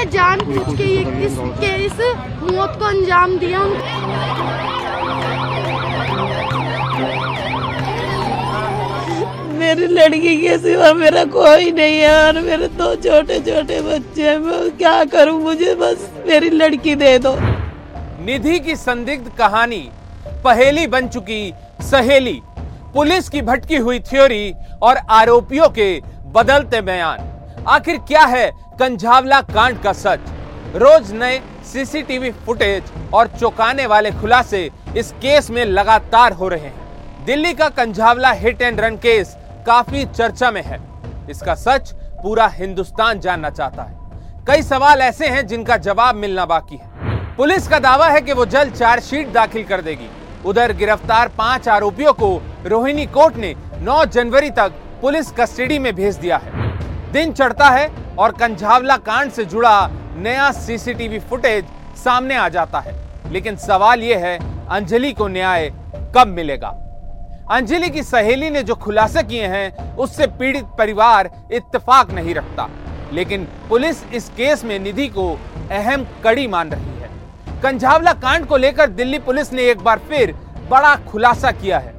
ने 0.00 0.10
जानबूझ 0.10 0.76
के 0.76 0.84
ये 0.84 1.26
इस 1.26 1.34
के 1.60 1.72
इस 1.84 1.98
मौत 2.42 2.76
को 2.78 2.84
अंजाम 2.84 3.36
दिया। 3.38 3.58
मेरी 9.58 9.86
लड़की 9.86 10.36
के 10.36 10.56
सिवा 10.58 10.92
मेरा 10.94 11.24
कोई 11.24 11.70
नहीं 11.70 11.98
है 11.98 12.14
और 12.26 12.40
मेरे 12.40 12.68
दो 12.78 12.94
छोटे 12.96 13.38
छोटे 13.40 13.80
बच्चे 13.80 14.28
हैं। 14.28 14.38
मैं 14.38 14.70
क्या 14.78 15.04
करूँ? 15.04 15.38
मुझे 15.42 15.74
बस 15.74 16.08
मेरी 16.26 16.50
लड़की 16.50 16.94
दे 16.94 17.18
दो। 17.18 17.34
निधि 18.24 18.58
की 18.60 18.76
संदिग्ध 18.76 19.30
कहानी 19.38 19.88
पहेली 20.44 20.86
बन 20.86 21.08
चुकी 21.08 21.42
सहेली। 21.82 22.40
पुलिस 22.94 23.28
की 23.28 23.42
भटकी 23.42 23.76
हुई 23.76 24.00
थ्योरी 24.00 24.52
और 24.82 24.96
आरोपियों 25.10 25.68
के 25.68 25.90
बदलते 26.32 26.80
बयान। 26.80 27.28
आखिर 27.68 27.96
क्या 28.08 28.24
है 28.26 28.50
कंझावला 28.80 29.40
कांड 29.44 29.78
का 29.78 29.92
सच। 29.92 30.20
रोज 30.74 31.10
नए 31.12 31.40
सीसीटीवी 31.64 32.30
फुटेज 32.44 32.84
और 33.14 33.26
चौंकाने 33.30 33.86
वाले 33.86 34.10
खुलासे 34.10 34.62
इस 34.96 35.10
केस 35.22 35.50
में 35.50 35.64
लगातार 35.64 36.32
हो 36.32 36.48
रहे 36.48 36.60
हैं। 36.60 37.24
दिल्ली 37.26 37.52
का 37.54 37.68
Kanjhawala 37.70 38.30
hit 38.34 38.62
and 38.62 38.80
run 38.80 38.96
case 38.98 39.36
काफ़ी 39.66 40.04
चर्चा 40.06 40.50
में 40.50 40.62
है। 40.62 40.80
इसका 41.30 41.54
सच 41.56 41.92
पूरा 42.22 42.46
हिंदुस्तान 42.48 43.20
जानना 43.20 43.50
चाहता 43.50 43.82
है। 43.82 44.44
कई 44.46 44.62
सवाल 44.62 45.02
ऐसे 45.02 45.28
हैं 45.28 45.46
जिनका 45.46 45.76
जवाब 45.78 46.14
मिलना 46.16 46.46
बाकी 46.46 46.76
है। 46.76 47.36
पुलिस 47.36 47.68
का 47.68 47.78
दावा 47.80 48.08
है 48.08 48.20
कि 48.20 48.32
वो 48.32 48.46
जल्द 48.48 48.74
चार्जशीट 48.74 49.32
दाखिल 49.32 49.64
कर 49.64 49.80
देगी। 49.82 50.10
उधर 50.46 50.72
गिरफ़्तार 50.74 51.28
पाँच 51.38 51.68
आरोपियों 51.68 52.12
को 52.14 52.36
रोहिणी 52.66 53.06
कोर्ट 53.08 53.36
ने 53.36 53.54
9 53.82 54.04
जनवरी 54.06 54.50
तक 54.52 54.82
पुलिस 55.02 55.30
कस्टडी 55.32 55.78
में 55.78 55.94
भेज 55.94 56.16
दिया 56.16 56.36
है। 56.38 56.68
दिन 57.12 57.32
चढ़ता 57.32 57.68
है 57.68 57.88
और 58.20 58.32
कंझावला 58.32 58.96
कांड 58.96 59.30
से 59.30 59.44
जुड़ा 59.44 59.90
नया 60.16 60.52
सीसीटीवी 60.52 61.18
फुटेज 61.18 61.64
सामने 62.04 62.36
आ 62.36 62.48
जाता 62.48 62.80
है। 62.80 62.94
लेकिन 63.32 63.56
सवाल 63.56 64.02
यह 64.02 64.18
है, 64.18 64.38
अंजलि 64.68 65.12
को 65.12 65.28
न्याय 65.28 65.72
कब 66.16 66.26
मिलेगा? 66.26 66.68
अंजलि 67.50 67.90
की 67.90 68.02
सहेली 68.02 68.50
ने 68.50 68.62
जो 68.62 68.74
खुलासे 68.74 69.22
किए 69.22 69.46
हैं, 69.46 69.96
उससे 69.96 70.26
पीड़ित 70.26 70.64
परिवार 70.78 71.30
इत्तेफाक 71.52 72.10
नहीं 72.10 72.34
रखता। 72.34 72.68
लेकिन 73.12 73.48
पुलिस 73.68 74.04
इस 74.12 74.28
केस 74.28 74.64
में 74.64 74.78
निधि 74.78 75.08
को 75.08 75.40
अहम 75.70 76.06
कड़ी 76.24 76.46
मान 76.46 76.70
रही 76.70 77.00
है। 77.00 77.10
कंझावला 77.62 78.12
कांड 78.12 78.46
को 78.46 78.56
लेकर 78.56 78.86
दिल्ली 78.86 79.18
पुलिस 79.18 79.52
ने 79.52 79.62
एक 79.62 79.78
बार 79.78 79.98
फिर 79.98 80.34
बड़ा 80.70 80.96
खुलासा 80.96 81.50
किया 81.50 81.78
है। 81.78 81.94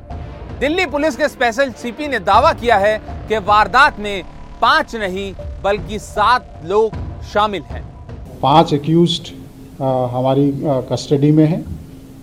दिल्ली 0.60 0.86
पुलिस 0.86 1.16
के 1.16 1.28
स्पेशल 1.28 1.72
सीपी 1.72 2.08
ने 2.08 2.20
दावा 2.20 2.54
किया 2.54 2.78
है 2.78 2.98
कि 3.28 3.38
वारदात 3.38 4.00
में 4.00 4.24
पाँच 4.62 4.96
नहीं 4.96 5.34
बल्कि 5.64 6.00
सात 6.00 6.62
लोग 6.66 6.94
शामिल 7.32 7.62
हैं। 7.62 7.84
पाँच 8.42 8.74
एक्यूज्ड 8.74 9.28
हमारी 10.12 10.52
कस्टडी 10.92 11.32
में 11.32 11.46
हैं। 11.46 11.64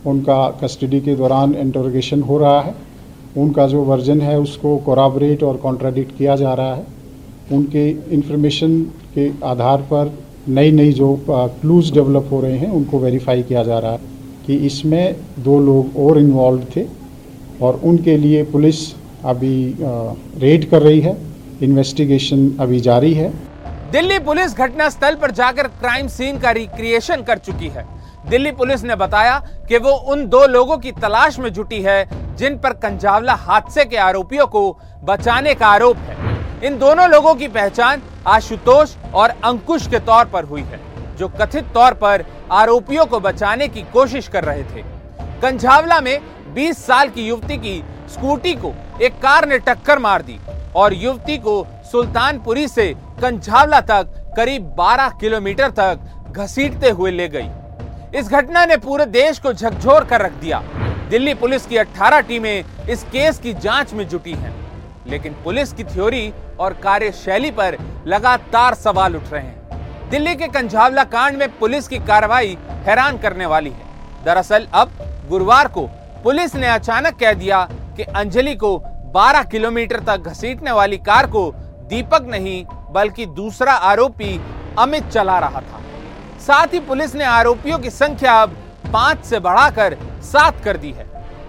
उनका 0.06 0.38
कस्टडी 0.62 1.00
के 1.00 1.14
दौरान 1.16 1.54
इंटरोगेशन 1.56 2.22
हो 2.22 2.38
रहा 2.38 2.60
है। 2.60 2.74
उनका 3.36 3.66
जो 3.66 3.82
वर्जन 3.84 4.20
है, 4.20 4.38
उसको 4.40 4.76
कोराबरेट 4.78 5.42
और 5.42 5.56
कॉन्ट्राडिक्ट 5.56 6.16
किया 6.18 6.36
जा 6.36 6.54
रहा 6.54 6.74
है। 6.74 6.86
उनके 7.52 7.88
इंफॉर्मेशन 8.14 8.80
के 9.14 9.30
आधार 9.44 9.82
पर 9.92 10.12
नई 10.48 10.70
नई 10.72 10.92
जो 10.92 11.14
क्लूज 11.28 11.92
डेवलप 11.92 12.28
हो 12.32 12.40
रहे 12.40 12.58
हैं, 12.58 12.70
उनको 12.70 12.98
वेरीफाई 12.98 13.42
किया 13.42 13.62
जा 13.62 13.78
रहा 13.78 13.92
है 13.92 14.00
कि 14.46 14.56
इसमें 14.66 15.16
दो 15.38 15.58
लोग 15.60 15.96
और 16.00 16.18
इन्वॉल्व 16.18 16.64
थे 16.76 16.86
और 17.62 17.80
उनके 17.84 18.16
लिए 18.16 18.42
पुलिस 18.52 18.76
अभी 19.24 19.74
रेड 19.80 20.68
कर 20.70 20.82
रही 20.82 21.00
है। 21.00 21.16
इन्वेस्टिगेशन 21.62 22.50
अभी 22.60 22.80
जारी 22.80 23.12
है। 23.14 23.30
दिल्ली 23.92 24.18
पुलिस 24.18 24.56
घटना 24.56 24.88
स्थल 24.88 25.14
पर 25.14 25.30
जाकर 25.30 25.68
क्राइम 25.68 26.08
सीन 26.08 26.38
का 26.38 26.50
रिक्रिएशन 26.50 27.22
कर 27.22 27.38
चुकी 27.38 27.68
है। 27.68 27.86
दिल्ली 28.28 28.50
पुलिस 28.52 28.82
ने 28.84 28.96
बताया 28.96 29.38
कि 29.68 29.78
वो 29.78 29.90
उन 30.12 30.26
दो 30.26 30.46
लोगों 30.46 30.76
की 30.78 30.92
तलाश 30.92 31.38
में 31.38 31.52
जुटी 31.52 31.80
है, 31.82 32.36
जिन 32.36 32.58
पर 32.58 32.72
कंजावला 32.72 33.34
हादसे 33.34 33.84
के 33.84 33.96
आरोपियों 33.96 34.46
को 34.46 34.70
बचाने 35.04 35.54
का 35.54 35.66
आरोप 35.66 35.96
है। 35.96 36.66
इन 36.66 36.78
दोनों 36.78 37.08
लोगों 37.10 37.34
की 37.34 37.48
पहचान 37.48 38.02
आशुतोष 38.26 38.94
और 39.14 39.30
अंकुश 39.44 39.86
के 39.86 39.98
तौर 39.98 40.24
पर 40.24 40.44
हुई 40.44 40.62
है, 40.62 40.80
जो 41.18 41.28
कथित 41.40 41.72
तौर 41.74 41.94
पर 41.94 42.24
आरोपियों 42.52 43.06
को 43.06 43.20
बचाने 43.20 43.68
की 43.68 43.82
कोशिश 43.92 44.28
कर 44.28 44.44
रहे 44.44 44.62
थे। 44.64 44.82
कंझावला 45.42 46.00
में 46.00 46.18
20 46.54 46.84
साल 46.86 47.08
की 47.08 47.26
युवती 47.28 47.56
की 47.56 47.82
स्कूटी 48.08 48.54
को 48.54 48.74
एक 49.02 49.18
कार 49.18 49.48
ने 49.48 49.58
टक्कर 49.58 49.98
मार 49.98 50.22
दी। 50.22 50.38
और 50.78 50.94
युवती 50.94 51.36
को 51.38 51.66
सुल्तानपुरी 51.92 52.66
से 52.68 52.92
कंझावला 53.22 53.80
तक 53.80 54.14
करीब 54.36 54.74
12 54.76 55.18
किलोमीटर 55.20 55.70
तक 55.70 56.32
घसीटते 56.32 56.90
हुए 56.90 57.10
ले 57.10 57.28
गई। 57.28 58.18
इस 58.18 58.28
घटना 58.28 58.64
ने 58.66 58.76
पूरे 58.76 59.06
देश 59.06 59.38
को 59.38 59.52
झकझोर 59.52 60.04
कर 60.04 60.20
रख 60.20 60.32
दिया। 60.32 60.62
दिल्ली 61.10 61.34
पुलिस 61.34 61.66
की 61.66 61.76
18 61.76 62.20
टीमें 62.20 62.64
इस 62.90 63.02
केस 63.04 63.38
की 63.38 63.54
जाँच 63.54 63.92
में 63.94 64.06
जुटी 64.08 64.32
हैं, 64.32 64.54
लेकिन 65.06 65.34
पुलिस 65.44 65.72
की 65.72 65.84
थ्योरी 65.84 66.32
और 66.60 66.72
कार्यशैली 66.74 67.50
पर 67.50 67.76
लगातार 68.06 68.74
सवाल 68.74 69.16
उठ 69.16 69.32
रहे 69.32 69.42
हैं। 69.42 70.10
दिल्ली 70.10 70.34
के 70.34 70.48
कंझावला 70.48 71.04
कांड 71.06 71.36
में 71.36 71.48
पुलिस 71.58 71.88
की 71.88 71.98
कार्रवाई 71.98 72.56
हैरान 72.86 73.18
करने 73.18 73.46
वाली 73.46 73.70
है। 73.70 74.24
दरअसल 74.24 74.66
अब 74.74 74.92
गुरुवार 75.28 75.68
को 75.68 75.86
पुलिस 76.24 76.54
ने 76.56 76.66
अचानक 76.66 77.18
कह 77.20 77.32
दिया 77.34 77.66
कि 77.96 78.02
अंजलि 78.02 78.54
को 78.54 78.76
12 79.08 79.44
किलोमीटर 79.50 80.00
तक 80.06 80.28
घसीटने 80.28 80.72
वाली 80.72 80.96
कार 81.00 81.26
को 81.26 81.50
दीपक 81.90 82.26
नहीं 82.30 82.64
बल्कि 82.92 83.26
दूसरा 83.26 83.72
आरोपी 83.90 84.38
अमित 84.78 85.08
चला 85.08 85.38
रहा 85.38 85.60
था। 85.60 85.80
साथ 86.40 86.74
ही 86.74 86.80
पुलिस 86.80 87.14
ने 87.14 87.24
आरोपियों 87.24 87.78
की 87.78 87.90
संख्या 87.90 88.32
अब 88.42 88.56
पाँच 88.92 89.24
से 89.24 89.38
बढ़ाकर 89.40 89.96
सात 90.24 90.60
कर 90.64 90.76
दी 90.76 90.90
है। 90.90 91.06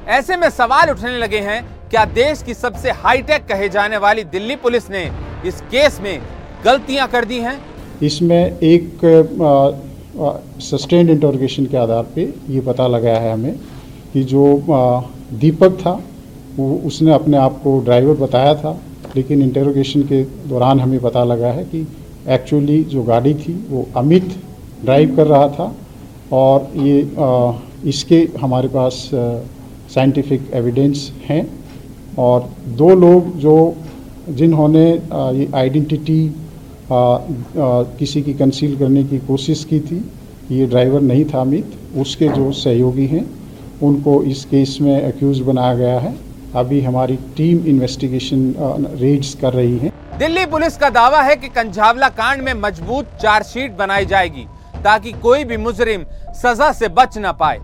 ऐसे 0.09 0.37
में 0.37 0.49
सवाल 0.49 0.89
उठने 0.89 1.17
लगे 1.17 1.39
हैं 1.39 1.61
क्या 1.89 2.03
देश 2.05 2.41
की 2.43 2.53
सबसे 2.53 2.91
हाईटेक 2.97 3.45
कहे 3.47 3.69
जाने 3.69 3.97
वाली 3.97 4.23
दिल्ली 4.25 4.55
पुलिस 4.55 4.89
ने 4.89 5.03
इस 5.45 5.61
केस 5.71 5.99
में 5.99 6.21
गलतियाँ 6.65 7.07
कर 7.07 7.25
दी 7.25 7.39
हैं? 7.39 7.59
इसमें 8.01 8.59
एक 8.63 8.99
सस्टेन्ड 10.61 11.09
इंटरोगेशन 11.09 11.65
के 11.65 11.77
आधार 11.77 12.03
पे 12.15 12.33
ये 12.49 12.61
पता 12.61 12.87
लगा 12.87 13.17
है 13.17 13.31
हमें 13.33 13.55
कि 14.13 14.23
जो 14.23 14.45
आ, 14.73 15.01
दीपक 15.39 15.77
था 15.79 15.99
उसने 16.57 17.13
अपने 17.13 17.37
आप 17.37 17.61
को 17.63 17.79
ड्राइवर 17.79 18.13
बताया 18.13 18.55
था 18.55 18.79
लेकिन 19.15 19.41
इंटरोगेशन 19.41 20.01
के 20.01 20.23
दौरान 20.23 20.79
हमें 20.79 20.99
पता 20.99 21.23
लगा 21.23 21.47
है 21.47 21.63
कि 21.63 21.87
एक्चुअली 22.27 22.83
जो 22.83 23.03
गाड़ी 23.03 23.33
थी 23.33 23.53
वो 23.69 23.87
अमित 23.97 24.35
ड्राइव 24.83 25.15
कर 25.15 25.27
रहा 25.27 25.47
था 25.49 25.75
और 26.31 26.71
ये 26.77 27.15
आ, 27.19 27.53
इसके 27.85 28.27
हमारे 28.41 28.67
पास 28.67 29.09
साइंटिफिक 29.93 30.51
एविडेंस 30.53 31.11
हैं 31.25 31.47
और 32.17 32.49
दो 32.67 32.89
लोग 32.89 33.37
जो 33.37 33.75
जिन्होंने 34.29 34.91
ये 35.13 35.49
आइडेंटिटी 35.55 36.35
किसी 36.91 38.21
की 38.21 38.33
कंसील 38.33 38.77
करने 38.77 39.03
की 39.03 39.17
कोशिश 39.17 39.63
की 39.63 39.79
थी 39.79 40.05
ये 40.51 40.65
ड्राइवर 40.65 41.01
नहीं 41.01 41.25
था 41.25 41.41
अमित 41.41 41.73
उसके 41.97 42.27
जो 42.27 42.51
सहयोगी 42.51 43.05
हैं 43.05 43.25
उनको 43.83 44.23
इस 44.23 44.45
केस 44.45 44.77
में 44.81 45.07
एक्यूज 45.07 45.39
बनाया 45.39 45.75
गया 45.75 45.99
है। 45.99 46.28
अभी 46.55 46.79
हमारी 46.81 47.15
टीम 47.37 47.65
इन्वेस्टिगेशन 47.67 48.53
रेड्स 48.99 49.33
कर 49.33 49.53
रही 49.53 49.77
है। 49.77 49.91
दिल्ली 50.19 50.45
पुलिस 50.45 50.77
का 50.77 50.89
दावा 50.89 51.21
है 51.21 51.35
कि 51.35 51.47
कंझावला 51.47 52.09
कांड 52.09 52.41
में 52.41 52.53
मज़बूत 52.53 53.09
चार्जशीट 53.21 53.71
बनाई 53.71 54.05
जाएगी 54.05 54.45
ताकि 54.83 55.11
कोई 55.21 55.43
भी 55.43 55.57
मुजरिम 55.57 56.03
सजा 56.35 56.71
से 56.71 56.87
बच 56.89 57.17
ना 57.17 57.31
पाए। 57.33 57.59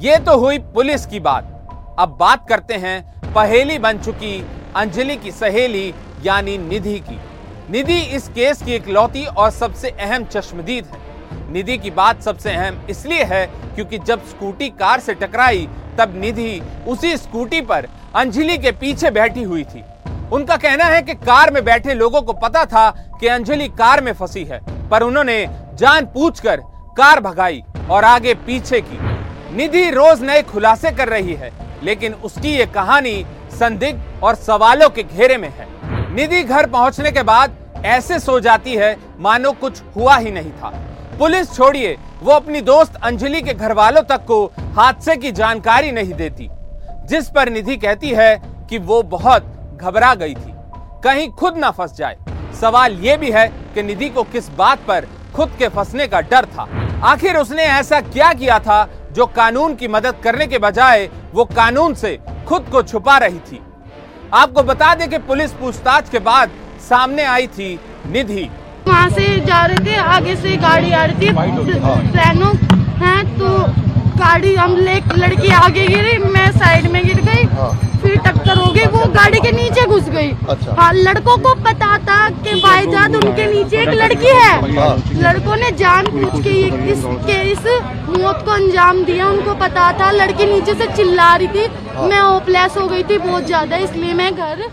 ये 0.00 0.16
तो 0.18 0.36
हुई 0.38 0.58
पुलिस 0.74 1.06
की 1.06 1.20
बात। 1.20 1.96
अब 1.98 2.16
बात 2.20 2.48
करते 2.48 2.74
हैं, 2.74 3.32
पहेली 3.34 3.78
बन 3.78 3.98
चुकी 3.98 4.38
अंजलि 4.76 5.16
की 5.16 5.30
सहेली, 5.32 5.92
यानी 6.24 6.56
निधि 6.58 6.98
की। 7.00 7.18
निधि 7.70 8.00
इस 8.16 8.28
केस 8.28 8.62
की 8.62 8.74
इकलौती 8.74 9.24
और 9.26 9.50
सबसे 9.50 9.90
अहम 9.90 10.24
चश्मदीद 10.26 10.84
है। 10.84 11.00
निधि 11.50 11.76
की 11.78 11.90
बात 11.92 12.22
सबसे 12.22 12.52
अहम 12.52 12.80
इसलिए 12.90 13.24
है 13.24 13.46
क्योंकि 13.74 13.98
जब 13.98 14.24
स्कूटी 14.26 14.68
कार 14.70 15.00
से 15.00 15.14
टकराई, 15.14 15.68
तब 15.98 16.14
निधि 16.16 16.60
उसी 16.88 17.16
स्कूटी 17.16 17.60
पर 17.62 17.88
अंजलि 18.16 18.56
के 18.58 18.70
पीछे 18.72 19.10
बैठी 19.10 19.42
हुई 19.42 19.64
थी। 19.64 19.84
उनका 20.32 20.56
कहना 20.56 20.84
है 20.84 21.02
कि 21.02 21.14
कार 21.16 21.52
में 21.52 21.64
बैठे 21.64 21.94
लोगों 21.94 22.22
को 22.22 22.32
पता 22.34 22.64
था 22.64 22.88
कि 23.20 23.26
अंजलि 23.28 23.68
कार 23.70 24.00
में 24.00 24.12
फंसी 24.12 24.44
है, 24.44 24.60
पर 24.90 25.02
उन्होंने 25.02 25.46
जान 25.74 26.06
पूछकर 26.06 26.60
कार 26.96 27.20
भगाई 27.20 27.62
और 27.90 28.04
आगे 28.04 28.34
पीछे 28.36 28.80
की। 28.80 28.98
निधि 29.56 29.90
रोज 29.90 30.22
नए 30.22 30.42
खुलासे 30.42 30.90
कर 30.90 31.08
रही 31.08 31.34
है, 31.34 31.52
लेकिन 31.82 32.14
उसकी 32.14 32.48
ये 32.48 32.66
कहानी 32.66 33.24
संदिग्ध 33.50 34.22
और 34.22 34.34
सवालों 34.36 34.88
के 34.88 35.02
घेरे 35.02 35.36
में 35.36 35.48
है। 35.50 35.68
निधि 36.14 36.42
घर 36.42 36.66
पहुँचने 36.66 37.10
के 37.12 37.22
बाद 37.22 37.56
ऐसे 37.86 38.18
सो 38.18 38.38
जाती 38.40 38.74
है, 38.74 38.96
मानो 39.18 39.52
कुछ 39.52 39.82
हुआ 39.96 40.16
ही 40.16 40.30
नहीं 40.30 40.50
था। 40.52 40.72
पुलिस 41.18 41.54
छोड़िए, 41.54 41.96
वो 42.22 42.32
अपनी 42.32 42.60
दोस्त 42.60 42.96
अंजलि 43.02 43.40
के 43.42 43.52
घर 43.54 43.72
वालों 43.72 44.02
तक 44.02 44.24
को 44.24 44.44
हादसे 44.76 45.16
की 45.16 45.30
जानकारी 45.32 45.92
नहीं 45.92 46.12
देती, 46.12 46.48
जिस 47.08 47.28
पर 47.28 47.50
निधि 47.50 47.76
कहती 47.76 48.10
है 48.10 48.36
कि 48.70 48.78
वो 48.78 49.02
बहुत 49.04 49.78
घबरा 49.80 50.14
गई 50.14 50.34
थी। 50.34 50.52
कहीं 51.04 51.28
खुद 51.30 51.56
ना 51.56 51.70
फंस 51.70 51.94
जाए। 51.96 52.16
सवाल 52.60 52.98
ये 53.00 53.16
भी 53.16 53.30
है 53.30 53.46
कि 53.74 53.82
निधि 53.82 54.08
को 54.08 54.22
किस 54.24 54.48
बात 54.50 54.84
पर 54.88 55.06
खुद 55.36 55.56
के 55.58 55.68
फंसने 55.68 56.06
का 56.06 56.20
डर 56.22 56.46
था। 56.46 56.68
आखिर 57.04 57.36
उसने 57.36 57.62
ऐसा 57.62 58.00
क्या 58.02 58.32
किया 58.32 58.58
था 58.58 58.88
जो 59.12 59.26
कानून 59.26 59.74
की 59.74 59.88
मदद 59.88 60.20
करने 60.24 60.46
के 60.46 60.58
बजाय 60.58 61.08
वो 61.34 61.44
कानून 61.46 61.94
से 61.94 62.18
खुद 62.48 62.68
को 62.72 62.82
छुपा 62.82 63.16
रही 63.18 63.38
थी? 63.40 63.62
आपको 64.34 64.62
बता 64.64 64.94
दें 64.94 65.08
कि 65.10 65.18
पुलिस 65.20 65.52
पूछताछ 65.54 66.10
के 66.10 66.18
बाद 66.20 66.50
सामने 66.88 67.24
आई 67.24 67.46
थी 67.48 67.78
निधि। 68.06 68.48
वहाँ 68.88 69.08
से 69.10 69.26
जा 69.46 69.64
रहे 69.66 69.84
थे 69.86 69.96
आगे 69.96 70.36
से 70.36 70.56
गाड़ी 70.56 70.92
आ 70.92 71.04
रही 71.04 71.26
थी। 71.26 71.30
ट्रेनों 72.12 72.54
है। 73.02 73.22
तो 73.38 73.48
गाड़ी 74.18 74.54
हम 74.54 74.76
ले 74.76 74.94
लड़की 75.18 75.48
आगे 75.52 75.86
गिरी 75.86 76.16
मैं 76.18 76.50
साइड 76.52 76.90
में 76.92 77.02
गिर 77.06 77.20
गई। 77.20 77.44
फिर 78.02 78.16
टक्कर 78.26 78.58
हो 78.58 78.70
गई 78.72 78.84
वो 78.86 79.04
गाड़ी 79.14 79.38
के 79.40 79.50
नीचे 79.52 79.86
घुस 79.86 80.08
गई। 80.08 80.30
हाँ 80.78 80.92
लड़कों 80.94 81.36
को 81.38 81.54
पता 81.62 81.96
था 81.98 82.28
कि 82.30 82.60
भाईजान 82.60 83.14
उनके 83.16 83.46
नीचे 83.54 83.76
एक 83.82 83.88
लड़की 83.88 84.26
है। 84.26 84.60
लड़कों 85.22 85.56
ने 85.56 85.70
जान 85.78 86.06
पूछ 86.06 86.42
के 86.42 86.50
ये- 86.50 86.72
इस 87.52 87.66
मौत 88.08 88.42
को 88.44 88.50
अंजाम 88.50 89.02
दिया। 89.04 89.26
उनको 89.28 89.54
पता 89.54 89.92
था 90.00 90.10
लड़की 90.10 90.46
नीचे 90.46 90.74
से 90.74 90.86
चिल्ला 90.96 91.34
रही 91.36 91.48
थी। 91.48 91.66
मैं 92.08 92.20
होपलेस 92.20 92.76
हो 92.76 92.86
गई 92.88 93.02
थी 93.02 93.18
बहुत 93.18 93.46
ज़्यादा 93.46 93.76
इसलिए 93.76 94.14
मैं 94.14 94.34
घर 94.36 94.64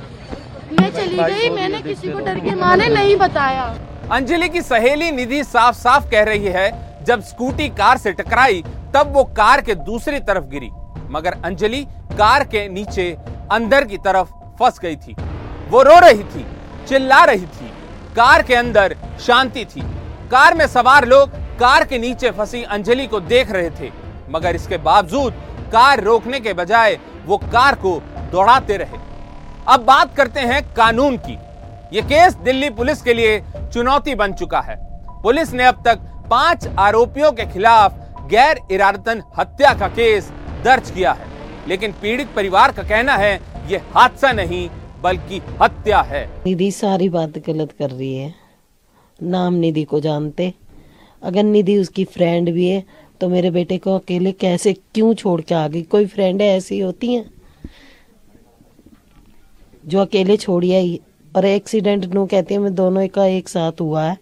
मैं 0.81 0.89
चली 0.91 1.17
गई। 1.17 1.49
मैंने 1.49 1.81
किसी 1.81 2.07
को 2.07 2.19
डर 2.19 2.39
के 2.39 2.55
मारे 2.55 2.87
नहीं 2.89 3.15
बताया। 3.15 3.73
अंजलि 4.11 4.47
की 4.49 4.61
सहेली 4.61 5.11
निधि 5.11 5.43
साफ़ 5.43 5.75
साफ़ 5.75 6.09
कह 6.09 6.23
रही 6.23 6.47
है, 6.47 6.71
जब 7.03 7.21
स्कूटी 7.21 7.67
कार 7.69 7.97
से 7.97 8.11
टकराई, 8.11 8.63
तब 8.93 9.11
वो 9.13 9.23
कार 9.23 9.61
के 9.61 9.75
दूसरी 9.75 10.19
तरफ़ 10.19 10.45
गिरी। 10.45 10.69
मगर 11.09 11.33
अंजलि 11.45 11.83
कार 12.11 12.43
के 12.43 12.67
नीचे 12.69 13.05
अंदर 13.51 13.85
की 13.85 13.97
तरफ़ 13.97 14.27
फंस 14.59 14.79
गई 14.79 14.95
थी। 14.95 15.15
वो 15.69 15.81
रो 15.81 15.99
रही 15.99 16.23
थी, 16.23 16.45
चिल्ला 16.87 17.23
रही 17.23 17.45
थी, 17.45 17.71
कार 18.15 18.41
के 18.41 18.55
अंदर 18.55 18.95
शांति 19.19 19.65
थी। 19.65 19.81
कार 20.31 20.53
में 20.53 20.67
सवार 20.67 21.05
लोग 21.05 21.29
कार 21.59 21.85
के 21.85 21.97
नीचे 21.97 22.31
फंसी 22.31 22.63
अंजलि 22.63 23.07
को 23.07 23.19
देख 23.19 23.51
रहे 23.51 23.69
थे। 23.69 23.91
मगर 24.29 24.55
इसके 24.55 24.77
बावजूद 24.79 25.33
कार 25.73 26.03
रोकने 26.03 26.39
के 26.39 26.53
बजाय 26.53 26.99
वो 27.25 27.37
कार 27.37 27.75
को 27.75 27.99
दौड़ाते 28.31 28.77
रहे। 28.77 28.97
अब 29.67 29.79
बात 29.79 30.15
करते 30.15 30.39
हैं 30.39 30.61
कानून 30.73 31.17
की। 31.17 31.37
ये 31.93 32.01
केस 32.01 32.35
दिल्ली 32.35 32.69
पुलिस 32.69 33.01
के 33.01 33.13
लिए 33.13 33.39
चुनौती 33.73 34.13
बन 34.15 34.31
चुका 34.33 34.59
है। 34.61 34.75
पुलिस 35.23 35.51
ने 35.53 35.63
अब 35.63 35.83
तक 35.85 35.99
पाँच 36.29 36.65
आरोपियों 36.79 37.31
के 37.31 37.45
खिलाफ 37.45 38.25
गैर 38.29 38.59
इरादतन 38.71 39.21
हत्या 39.37 39.73
का 39.73 39.87
केस 39.89 40.31
दर्ज 40.63 40.89
किया 40.91 41.11
है। 41.11 41.27
लेकिन 41.67 41.91
पीड़ित 42.01 42.33
परिवार 42.35 42.71
का 42.71 42.83
कहना 42.83 43.15
है, 43.15 43.35
ये 43.69 43.77
हादसा 43.93 44.31
नहीं, 44.31 44.67
बल्कि 45.03 45.41
हत्या 45.61 46.01
है। 46.01 46.25
निधि 46.45 46.71
सारी 46.71 47.09
बात 47.09 47.37
गलत 47.47 47.71
कर 47.71 47.89
रही 47.89 48.15
है। 48.15 48.33
नाम 49.19 49.53
निधि 49.55 49.83
को 49.83 49.99
जानते। 49.99 50.53
अगर 51.23 51.43
निधि 51.43 51.77
उसकी 51.77 52.03
फ्रेंड 52.05 52.51
भी 52.51 52.67
है 52.69 52.83
तो 53.21 53.29
मेरे 53.29 53.51
बेटे 53.51 53.77
को 53.77 53.95
अकेले 53.95 54.31
कैसे 54.33 54.73
क्यों 54.73 55.13
छोड़ 55.15 55.39
के 55.41 55.55
आ 55.55 55.67
गई 55.67 55.81
कोई 55.83 56.05
फ्रेंड 56.07 56.41
ऐसी 56.41 56.79
होती 56.79 57.13
हैं, 57.13 57.25
जो 59.85 59.99
अकेले 59.99 60.37
छोड़ी 60.37 60.73
आई 60.73 60.99
और 61.35 61.45
एक्सीडेंट 61.45 62.05
नो 62.05 62.25
कहती 62.25 62.53
है, 62.53 62.59
मैं 62.59 62.73
दोनों 62.75 63.07
का 63.07 63.25
एक 63.27 63.49
साथ 63.49 63.81
हुआ 63.81 64.03
है। 64.03 64.17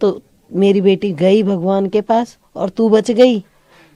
तो 0.00 0.20
मेरी 0.50 0.80
बेटी 0.80 1.12
गई 1.14 1.42
भगवान 1.42 1.88
के 1.88 2.00
पास 2.02 2.36
और 2.56 2.70
तू 2.70 2.88
बच 2.88 3.10
गई। 3.10 3.42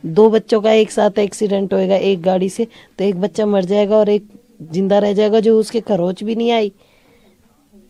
दो 0.04 0.28
बच्चों 0.30 0.60
का 0.60 0.72
एक 0.72 0.90
साथ 0.90 1.19
एक्सीडेंट 1.19 1.72
होएगा 1.75 1.96
एक 1.96 2.20
गाड़ी 2.22 2.48
से 2.48 2.66
तो 2.98 3.04
एक 3.04 3.20
बच्चा 3.20 3.46
मर 3.46 3.64
जाएगा 3.64 3.96
और 3.96 4.08
एक 4.08 4.28
ज़िंदा 4.62 4.98
रह 4.98 5.12
जाएगा 5.12 5.40
जो 5.40 5.58
उसके 5.60 5.80
खरोच 5.80 6.22
भी 6.25 6.34
नहीं 6.36 6.50
आई। 6.52 6.72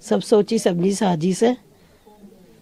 सब 0.02 0.20
सोची 0.20 0.58
सब्ज़ी 0.58 0.92
साजिश 0.94 1.42
है। 1.42 1.56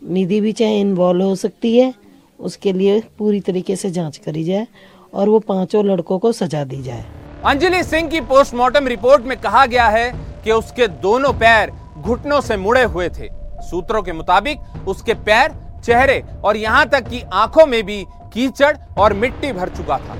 निधि 0.03 0.41
भी 0.41 0.53
चाहे 0.53 0.81
इन्वॉल्व 0.81 1.25
हो 1.25 1.35
सकती 1.37 1.77
है, 1.79 1.93
उसके 2.41 2.73
लिए 2.73 3.01
पूरी 3.19 3.41
तरीके 3.41 3.77
से 3.77 3.91
जाँच 3.91 4.17
करी 4.19 4.45
जाए 4.45 4.67
और 5.13 5.29
वो 5.29 5.39
पाँचों 5.41 5.85
लड़कों 5.85 6.19
को 6.19 6.33
सजा 6.33 6.65
दी 6.65 6.83
जाए। 6.83 7.05
अंजलि 7.45 7.83
सिंह 7.85 8.09
की 8.09 8.21
पोस्टमार्टम 8.23 8.87
रिपोर्ट 8.89 9.25
में 9.25 9.37
कहा 9.41 9.65
गया 9.67 9.87
है 9.89 10.11
कि 10.47 10.53
उसके 10.53 10.87
दोनों 11.03 11.33
पैर 11.33 11.71
घुटनों 11.99 12.41
से 12.41 12.57
मुड़े 12.57 12.83
हुए 12.85 13.09
थे। 13.09 13.29
सूत्रों 13.63 14.03
के 14.03 14.13
मुताबिक 14.13 14.89
उसके 14.89 15.15
पैर, 15.15 15.55
चेहरे 15.85 16.23
और 16.45 16.57
यहाँ 16.57 16.89
तक 16.89 17.09
कि 17.09 17.23
आँखों 17.35 17.65
में 17.67 17.83
भी 17.83 18.05
कीचड़ 18.33 18.77
और 18.99 19.13
मिट्टी 19.15 19.53
भर 19.53 19.69
चुका 19.69 19.97
था। 19.99 20.17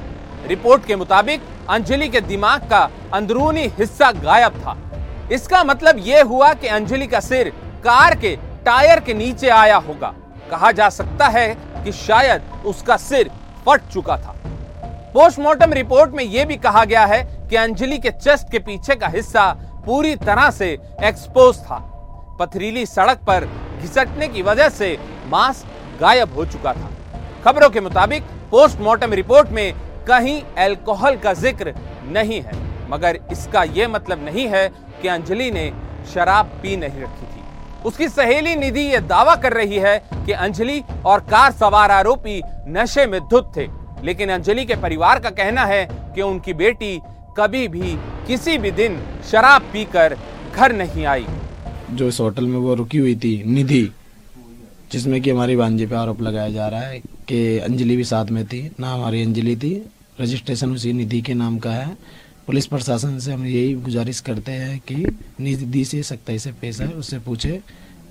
रिपोर्ट 0.47 0.85
के 0.87 0.97
मुताबिक 0.97 1.43
अंजलि 1.71 2.09
के 2.09 2.21
दिमाग 2.23 2.69
का 2.71 2.81
अंदरूनी 3.15 3.67
हिस्सा 3.79 4.11
गायब 4.15 4.59
था। 4.65 4.77
इसका 5.33 5.63
मतलब 5.65 5.99
यह 5.99 6.25
हुआ 6.25 6.53
कि 6.55 6.67
अंजलि 6.69 7.07
का 7.07 7.21
सिर 7.21 7.49
कार 7.85 8.15
के 8.15 8.35
टायर 8.65 9.01
के 9.01 9.15
नीचे 9.15 9.49
आया 9.49 9.77
होगा। 9.79 10.13
कहा 10.51 10.73
जा 10.73 10.89
सकता 10.89 11.29
है 11.29 11.49
कि 11.85 11.93
शायद 11.93 12.51
उसका 12.67 12.97
सिर 12.97 13.31
फट 13.67 13.89
चुका 13.93 14.17
था। 14.17 14.35
पोस्टमार्टम 15.15 15.73
रिपोर्ट 15.73 16.11
में 16.11 16.25
यह 16.25 16.45
भी 16.45 16.57
कहा 16.57 16.85
गया 16.85 17.05
है 17.05 17.23
कि 17.51 17.57
अंजलि 17.57 17.99
के 17.99 18.11
चेस्ट 18.13 18.51
के 18.53 18.59
पीछे 18.59 18.95
का 18.95 19.09
हिस्सा 19.09 19.45
पूरी 19.87 20.15
तरह 20.17 20.51
से 20.51 20.71
एक्सपोज 21.05 21.59
था। 21.59 21.79
पथरीली 22.41 22.85
सड़क 22.87 23.19
पर 23.27 23.45
घिसटने 23.81 24.29
की 24.29 24.43
वजह 24.43 24.69
से 24.71 24.97
मांस 25.29 25.65
गायब 26.01 26.35
हो 26.35 26.47
चुका 26.47 26.73
था। 26.73 26.91
खबरों 27.45 27.71
के 27.71 27.81
मुताबिक 27.81 28.23
पोस्टमार्टम 28.51 29.13
रिपोर्ट 29.13 29.49
में 29.51 29.73
कहीं 30.09 30.41
अल्कोहल 30.59 31.17
का 31.17 31.33
ज़िक्र 31.35 31.75
नहीं 32.09 32.41
है। 32.43 32.65
मगर 32.91 33.19
इसका 33.33 33.63
यह 33.77 33.89
मतलब 33.89 34.25
नहीं 34.25 34.47
है 34.49 34.69
कि 35.03 35.09
अंजलि 35.09 35.51
ने 35.51 35.71
शराब 36.15 36.51
पी 36.63 36.77
नहीं 36.77 37.03
रखी 37.03 37.27
थी। 37.27 37.43
उसकी 37.85 38.09
सहेली 38.09 38.55
निधि 38.57 38.83
यह 38.83 39.01
दावा 39.09 39.35
कर 39.37 39.53
रही 39.53 39.79
है 39.79 39.99
कि 40.17 40.33
अंजलि 40.35 40.83
और 41.07 41.21
कार 41.31 41.53
सवार 41.53 41.91
आरोपी 41.91 42.41
नशे 42.69 43.07
में 43.07 43.21
धुत 43.21 43.53
थे। 43.57 43.69
लेकिन 44.05 44.31
अंजलि 44.31 44.65
के 44.65 44.75
परिवार 44.77 45.19
का 45.19 45.31
कहना 45.33 45.65
है 45.65 45.85
कि 46.15 46.23
उनकी 46.23 46.55
बेटी 46.55 46.97
कभी 47.39 47.69
भी, 47.69 47.93
किसी 48.27 48.59
भी 48.59 48.71
दिन 48.71 48.99
शराब 49.31 49.63
पीकर 49.63 50.17
घर 50.55 50.73
नहीं 50.73 51.05
आई। 51.07 51.27
जो 51.91 52.09
इस 52.09 52.21
होटल 52.21 52.45
में 52.45 52.59
वो 52.59 52.75
रुकी 52.75 52.99
हुई 52.99 53.15
थी, 53.17 53.43
निधि, 53.45 53.91
जिसमें 54.93 55.21
कि 55.23 55.31
हमारी 55.31 55.57
भांजे 55.57 55.87
पे 55.87 55.97
आरोप 55.97 56.23
लगाया 56.23 56.51
जा 56.51 56.69
रहा 56.69 56.81
है 56.81 56.99
कि 57.29 57.59
अंजलि 57.59 57.97
भी 57.97 58.05
साथ 58.05 58.27
में 58.27 58.45
थी, 58.47 58.71
ना 58.81 58.93
हमारी 58.93 59.23
अंजलि 59.23 59.57
थी, 59.57 59.75
रजिस्ट्रेशन 60.21 60.73
उसी 60.73 60.93
निधि 60.93 61.21
के 61.23 61.35
नाम 61.35 61.59
का 61.59 61.71
है। 61.71 61.97
पुलिस 62.47 62.67
प्रशासन 62.67 63.19
से 63.19 63.33
हम 63.33 63.47
यही 63.47 63.75
गुजारिश 63.75 64.21
करते 64.21 64.53
हैं 64.53 64.79
कि 64.79 64.95
निधि 65.41 65.85
से 65.85 66.03
सख्ताई 66.03 66.39
से 66.39 66.53
पेश 66.53 66.81
है 66.81 66.89
उससे 66.89 67.19
पूछे 67.19 67.61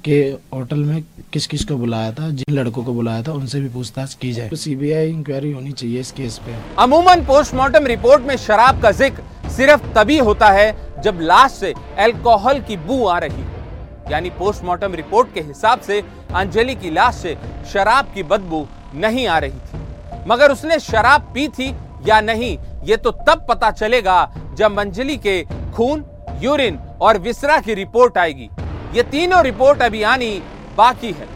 कि 0.06 0.18
होटल 0.54 0.80
में 0.80 1.04
किस 1.34 1.48
किस 1.48 1.64
को 1.66 1.76
बुलाया 1.78 2.12
था, 2.12 2.30
जिन 2.30 2.54
लड़कों 2.56 2.84
को 2.84 2.94
बुलाया 2.94 3.22
था, 3.24 3.32
उनसे 3.34 3.60
भी 3.60 3.70
पूछताछ 3.70 4.14
की 4.14 4.32
जाए। 4.34 4.50
तो 4.50 4.56
सीबीआई 4.56 5.10
इंक्वायरी 5.10 5.52
होनी 5.52 5.72
चाहिए 5.72 6.00
इस 6.00 6.12
केस 6.12 6.38
पे। 6.46 6.56
अमूमन 6.80 7.24
पोस्टमार्टम 7.26 7.86
रिपोर्ट 7.88 8.24
में 8.24 8.36
शराब 8.38 8.82
का 8.82 8.92
ज़िक्र 8.94 9.50
सिर्फ़ 9.52 9.88
तभी 9.94 10.18
होता 10.20 10.50
है 10.50 11.02
जब 11.04 11.20
लाश 11.22 11.52
से 11.54 11.74
अल्कोहल 12.00 12.60
की 12.62 12.78
बू 12.80 13.06
आ 13.06 13.18
रही 13.18 13.44
हो। 13.44 14.12
यानी 14.12 14.30
पोस्टमार्टम 14.40 14.94
रिपोर्ट 14.96 15.34
के 15.34 15.42
हिसाब 15.42 15.80
से 15.82 16.02
अंजलि 16.36 16.76
की 16.76 16.90
लाश 16.92 17.16
से 17.16 17.36
शराब 17.74 18.12
की 18.16 18.24
बदबू 18.26 18.66
नहीं 18.96 19.28
आ 19.28 19.38
रही 19.38 19.52
थी। 19.52 20.24
मगर 20.28 20.52
उसने 20.52 20.80
शराब 20.82 21.32
पी 21.34 21.48
थी 21.50 21.74
या 22.08 22.20
नहीं, 22.22 22.58
ये 22.86 22.98
तो 22.98 23.12
तब 23.28 23.46
पता 23.50 23.72
चलेगा 23.72 24.18
जब 24.58 24.80
अंजलि 24.80 25.18
के 25.18 25.42
खून 25.76 26.06
यूरिन 26.42 26.78
और 27.02 27.18
विसरा 27.20 27.58
की 27.60 27.74
रिपोर्ट 27.74 28.18
आएगी। 28.18 28.50
ये 28.94 29.04
तीनों 29.04 29.44
रिपोर्ट 29.44 29.82
अभी 29.82 30.04
आनी 30.04 30.42
बाकी 30.78 31.08
है। 31.08 31.36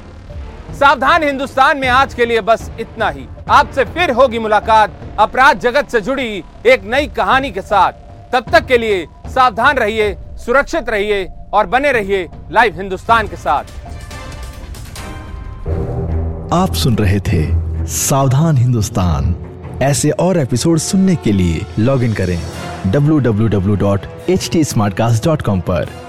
सावधान 0.80 1.24
हिंदुस्तान 1.24 1.78
में 1.78 1.88
आज 1.88 2.14
के 2.14 2.26
लिए 2.26 2.42
बस 2.42 2.72
इतना 2.80 3.10
ही। 3.10 3.28
आपसे 3.50 3.86
फिर 3.86 4.12
होगी 4.12 4.40
मुलाकात 4.40 4.92
अपराध 5.20 5.60
जगत 5.60 5.90
से 5.90 6.02
जुड़ी 6.02 6.44
एक 6.66 6.84
नई 6.84 7.08
कहानी 7.08 7.52
के 7.52 7.62
साथ। 7.62 7.92
तब 8.34 8.46
तक 8.52 8.66
के 8.66 8.78
लिए 8.78 9.08
सावधान 9.28 9.78
रहिए, 9.78 10.18
सुरक्षित 10.38 10.90
रहिए 10.90 11.30
और 11.54 11.66
बने 11.66 11.92
रहिए 11.92 12.30
लाइव 12.52 12.76
हिंदुस्तान 12.76 13.28
के 13.28 13.36
साथ। 13.36 13.64
आप 16.54 16.74
सुन 16.74 16.96
रहे 16.96 17.20
थे 17.20 17.70
सावधान 17.88 18.58
हिंदुस्तान। 18.58 19.36
ऐसे 19.84 20.10
और 20.10 20.38
एपिसोड 20.38 20.78
सुनने 20.78 21.16
के 21.16 21.32
लिए 21.32 21.66
लॉग 21.80 22.04
इन 22.04 22.14
करें 22.14 22.42
www.htsmartcast.com 22.92 25.62
पर। 25.62 26.09